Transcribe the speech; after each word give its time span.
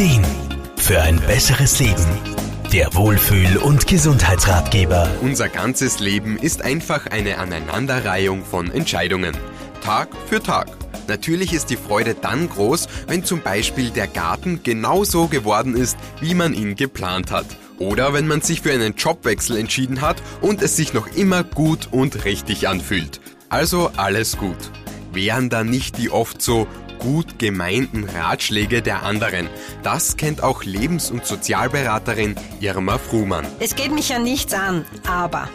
Ideen 0.00 0.24
für 0.78 1.02
ein 1.02 1.20
besseres 1.26 1.78
Leben. 1.78 2.06
Der 2.72 2.94
Wohlfühl- 2.94 3.58
und 3.58 3.86
Gesundheitsratgeber. 3.86 5.10
Unser 5.20 5.50
ganzes 5.50 6.00
Leben 6.00 6.38
ist 6.38 6.62
einfach 6.62 7.08
eine 7.08 7.36
Aneinanderreihung 7.36 8.42
von 8.42 8.70
Entscheidungen. 8.70 9.36
Tag 9.84 10.08
für 10.26 10.42
Tag. 10.42 10.68
Natürlich 11.06 11.52
ist 11.52 11.68
die 11.68 11.76
Freude 11.76 12.14
dann 12.14 12.48
groß, 12.48 12.88
wenn 13.08 13.24
zum 13.24 13.42
Beispiel 13.42 13.90
der 13.90 14.06
Garten 14.06 14.62
genauso 14.62 15.26
geworden 15.26 15.76
ist, 15.76 15.98
wie 16.22 16.32
man 16.32 16.54
ihn 16.54 16.76
geplant 16.76 17.30
hat. 17.30 17.44
Oder 17.78 18.14
wenn 18.14 18.26
man 18.26 18.40
sich 18.40 18.62
für 18.62 18.72
einen 18.72 18.94
Jobwechsel 18.94 19.58
entschieden 19.58 20.00
hat 20.00 20.22
und 20.40 20.62
es 20.62 20.76
sich 20.76 20.94
noch 20.94 21.08
immer 21.08 21.44
gut 21.44 21.88
und 21.90 22.24
richtig 22.24 22.68
anfühlt. 22.68 23.20
Also 23.50 23.90
alles 23.98 24.38
gut. 24.38 24.70
Wären 25.12 25.50
da 25.50 25.62
nicht 25.62 25.98
die 25.98 26.08
oft 26.08 26.40
so 26.40 26.68
gut 27.00 27.38
gemeinten 27.38 28.04
Ratschläge 28.04 28.82
der 28.82 29.02
anderen. 29.02 29.48
Das 29.82 30.16
kennt 30.16 30.42
auch 30.42 30.62
Lebens- 30.62 31.10
und 31.10 31.26
Sozialberaterin 31.26 32.36
Irma 32.60 32.98
Fruhmann. 32.98 33.46
Es 33.58 33.74
geht 33.74 33.92
mich 33.92 34.10
ja 34.10 34.18
nichts 34.18 34.54
an, 34.54 34.84
aber. 35.08 35.48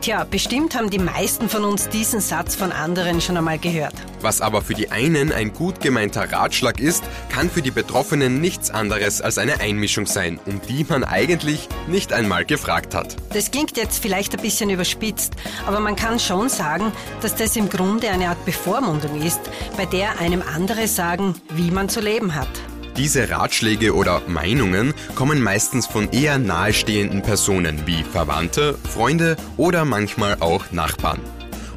Tja, 0.00 0.24
bestimmt 0.24 0.74
haben 0.74 0.88
die 0.88 0.98
meisten 0.98 1.50
von 1.50 1.62
uns 1.62 1.90
diesen 1.90 2.20
Satz 2.20 2.56
von 2.56 2.72
anderen 2.72 3.20
schon 3.20 3.36
einmal 3.36 3.58
gehört. 3.58 3.92
Was 4.22 4.40
aber 4.40 4.62
für 4.62 4.72
die 4.72 4.90
einen 4.90 5.30
ein 5.30 5.52
gut 5.52 5.80
gemeinter 5.80 6.32
Ratschlag 6.32 6.80
ist, 6.80 7.04
kann 7.28 7.50
für 7.50 7.60
die 7.60 7.70
Betroffenen 7.70 8.40
nichts 8.40 8.70
anderes 8.70 9.20
als 9.20 9.36
eine 9.36 9.60
Einmischung 9.60 10.06
sein, 10.06 10.40
um 10.46 10.62
die 10.62 10.86
man 10.88 11.04
eigentlich 11.04 11.68
nicht 11.86 12.14
einmal 12.14 12.46
gefragt 12.46 12.94
hat. 12.94 13.14
Das 13.34 13.50
klingt 13.50 13.76
jetzt 13.76 14.02
vielleicht 14.02 14.34
ein 14.34 14.40
bisschen 14.40 14.70
überspitzt, 14.70 15.34
aber 15.66 15.80
man 15.80 15.96
kann 15.96 16.18
schon 16.18 16.48
sagen, 16.48 16.92
dass 17.20 17.34
das 17.34 17.54
im 17.56 17.68
Grunde 17.68 18.08
eine 18.08 18.30
Art 18.30 18.42
Bevormundung 18.46 19.20
ist, 19.20 19.40
bei 19.76 19.84
der 19.84 20.18
einem 20.18 20.42
andere 20.56 20.88
sagen, 20.88 21.34
wie 21.50 21.70
man 21.70 21.90
zu 21.90 22.00
leben 22.00 22.34
hat. 22.34 22.48
Diese 22.96 23.30
Ratschläge 23.30 23.94
oder 23.94 24.20
Meinungen 24.26 24.94
kommen 25.14 25.42
meistens 25.42 25.86
von 25.86 26.10
eher 26.12 26.38
nahestehenden 26.38 27.22
Personen 27.22 27.86
wie 27.86 28.02
Verwandte, 28.02 28.76
Freunde 28.92 29.36
oder 29.56 29.84
manchmal 29.84 30.36
auch 30.40 30.70
Nachbarn. 30.72 31.20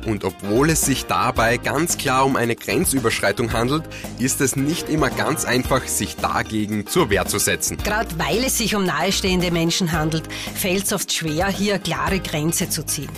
Und 0.05 0.25
obwohl 0.25 0.69
es 0.69 0.81
sich 0.81 1.05
dabei 1.05 1.57
ganz 1.57 1.97
klar 1.97 2.25
um 2.25 2.35
eine 2.35 2.55
Grenzüberschreitung 2.55 3.53
handelt, 3.53 3.83
ist 4.19 4.41
es 4.41 4.55
nicht 4.55 4.89
immer 4.89 5.09
ganz 5.09 5.45
einfach, 5.45 5.87
sich 5.87 6.17
dagegen 6.17 6.87
zur 6.87 7.09
Wehr 7.09 7.25
zu 7.25 7.39
setzen. 7.39 7.77
Gerade 7.77 8.09
weil 8.17 8.43
es 8.43 8.57
sich 8.57 8.75
um 8.75 8.85
nahestehende 8.85 9.51
Menschen 9.51 9.93
handelt, 9.93 10.27
fällt 10.55 10.85
es 10.85 10.93
oft 10.93 11.13
schwer, 11.13 11.47
hier 11.47 11.79
klare 11.79 12.19
Grenze 12.19 12.69
zu 12.69 12.85
ziehen. 12.85 13.11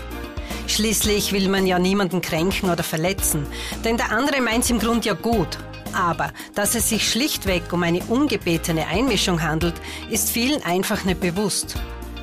Schließlich 0.68 1.32
will 1.32 1.48
man 1.50 1.66
ja 1.66 1.80
niemanden 1.80 2.22
kränken 2.22 2.70
oder 2.70 2.84
verletzen, 2.84 3.46
denn 3.84 3.98
der 3.98 4.12
andere 4.12 4.42
meint 4.42 4.64
es 4.64 4.70
im 4.70 4.80
Grund 4.80 5.06
ja 5.06 5.14
gut. 5.14 5.58
Aber 5.96 6.32
dass 6.54 6.76
es 6.76 6.90
sich 6.90 7.10
schlichtweg 7.10 7.72
um 7.72 7.82
eine 7.82 8.04
ungebetene 8.04 8.88
Einmischung 8.88 9.42
handelt, 9.42 9.76
ist 10.10 10.30
vielen 10.30 10.62
einfach 10.64 11.06
nicht 11.06 11.22
bewusst. 11.22 11.78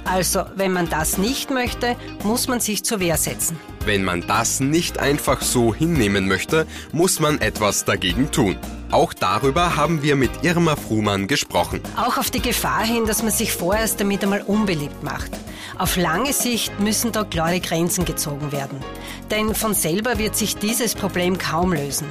Also, 0.05 0.45
wenn 0.56 0.73
man 0.73 0.91
das 0.91 1.17
nicht 1.17 1.51
möchte, 1.51 1.97
muss 2.25 2.48
man 2.48 2.61
sich 2.61 2.84
zur 2.84 3.00
Wehr 3.00 3.17
setzen. 3.17 3.59
Wenn 3.84 4.05
man 4.05 4.27
das 4.27 4.61
nicht 4.61 4.98
einfach 4.98 5.41
so 5.43 5.75
hinnehmen 5.75 6.28
möchte, 6.28 6.67
muss 6.93 7.20
man 7.20 7.41
etwas 7.41 7.84
dagegen 7.84 8.31
tun. 8.31 8.56
Auch 8.91 9.15
darüber 9.15 9.77
haben 9.77 10.03
wir 10.03 10.17
mit 10.17 10.31
Irma 10.43 10.77
Fruhmann 10.77 11.28
gesprochen. 11.28 11.81
Auch 11.97 12.19
auf 12.19 12.31
die 12.31 12.43
Gefahr 12.43 12.84
hin, 12.84 13.06
dass 13.06 13.23
man 13.23 13.33
sich 13.33 13.53
vorerst 13.53 14.00
damit 14.00 14.23
einmal 14.23 14.43
unbeliebt 14.43 15.03
macht. 15.03 15.31
Auf 15.78 15.97
lange 15.97 16.33
Sicht 16.33 16.78
müssen 16.78 17.12
da 17.12 17.25
klare 17.25 17.61
Grenzen 17.61 18.05
gezogen 18.05 18.53
werden. 18.53 18.78
Denn 19.31 19.55
von 19.55 19.73
selber 19.73 20.19
wird 20.19 20.37
sich 20.37 20.56
dieses 20.56 20.95
Problem 20.95 21.39
kaum 21.39 21.73
lösen. 21.73 22.06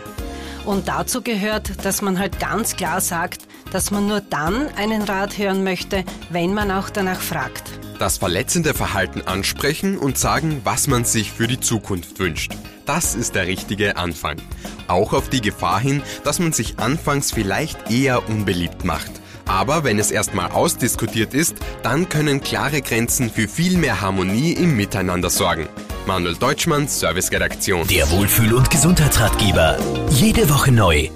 Und 0.65 0.87
dazu 0.87 1.21
gehört, 1.21 1.85
dass 1.85 2.01
man 2.01 2.19
halt 2.19 2.39
ganz 2.39 2.75
klar 2.75 3.01
sagt, 3.01 3.47
dass 3.71 3.89
man 3.89 4.07
nur 4.07 4.21
dann 4.21 4.67
einen 4.75 5.01
Rat 5.01 5.37
hören 5.37 5.63
möchte, 5.63 6.03
wenn 6.29 6.53
man 6.53 6.71
auch 6.71 6.89
danach 6.89 7.19
fragt. 7.19 7.63
Das 7.97 8.17
verletzende 8.17 8.73
Verhalten 8.73 9.21
ansprechen 9.21 9.97
und 9.97 10.17
sagen, 10.17 10.61
was 10.63 10.87
man 10.87 11.05
sich 11.05 11.31
für 11.31 11.47
die 11.47 11.59
Zukunft 11.59 12.19
wünscht. 12.19 12.53
Das 12.85 13.15
ist 13.15 13.35
der 13.35 13.47
richtige 13.47 13.97
Anfang. 13.97 14.37
Auch 14.87 15.13
auf 15.13 15.29
die 15.29 15.41
Gefahr 15.41 15.79
hin, 15.79 16.01
dass 16.23 16.39
man 16.39 16.51
sich 16.51 16.79
anfangs 16.79 17.31
vielleicht 17.31 17.91
eher 17.91 18.27
unbeliebt 18.27 18.85
macht. 18.85 19.11
Aber 19.47 19.83
wenn 19.83 19.99
es 19.99 20.11
erstmal 20.11 20.51
ausdiskutiert 20.51 21.33
ist, 21.33 21.57
dann 21.83 22.09
können 22.09 22.41
klare 22.41 22.81
Grenzen 22.81 23.29
für 23.29 23.47
viel 23.47 23.77
mehr 23.77 24.01
Harmonie 24.01 24.53
im 24.53 24.75
Miteinander 24.77 25.29
sorgen. 25.29 25.67
Manuel 26.05 26.35
Deutschmann, 26.35 26.87
Serviceredaktion. 26.87 27.87
Der 27.87 28.09
Wohlfühl- 28.09 28.53
und 28.53 28.69
Gesundheitsratgeber. 28.69 29.77
Jede 30.09 30.49
Woche 30.49 30.71
neu 30.71 31.09